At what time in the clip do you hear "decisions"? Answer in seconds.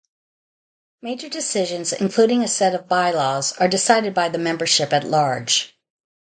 1.29-1.93